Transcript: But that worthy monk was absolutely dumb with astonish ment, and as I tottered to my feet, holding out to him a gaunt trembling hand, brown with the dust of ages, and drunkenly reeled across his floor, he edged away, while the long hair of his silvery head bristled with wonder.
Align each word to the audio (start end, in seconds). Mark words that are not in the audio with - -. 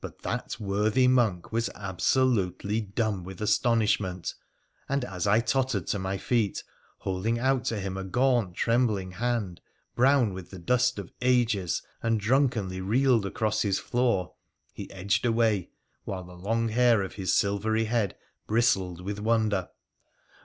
But 0.00 0.20
that 0.22 0.60
worthy 0.60 1.08
monk 1.08 1.50
was 1.50 1.68
absolutely 1.74 2.80
dumb 2.80 3.24
with 3.24 3.40
astonish 3.42 3.98
ment, 3.98 4.34
and 4.88 5.04
as 5.04 5.26
I 5.26 5.40
tottered 5.40 5.88
to 5.88 5.98
my 5.98 6.16
feet, 6.16 6.62
holding 6.98 7.40
out 7.40 7.64
to 7.64 7.80
him 7.80 7.96
a 7.96 8.04
gaunt 8.04 8.54
trembling 8.54 9.10
hand, 9.10 9.60
brown 9.96 10.32
with 10.32 10.50
the 10.50 10.60
dust 10.60 11.00
of 11.00 11.10
ages, 11.20 11.82
and 12.04 12.20
drunkenly 12.20 12.80
reeled 12.80 13.26
across 13.26 13.62
his 13.62 13.80
floor, 13.80 14.34
he 14.72 14.88
edged 14.92 15.26
away, 15.26 15.70
while 16.04 16.22
the 16.22 16.36
long 16.36 16.68
hair 16.68 17.02
of 17.02 17.14
his 17.14 17.34
silvery 17.34 17.86
head 17.86 18.16
bristled 18.46 19.00
with 19.00 19.18
wonder. 19.18 19.70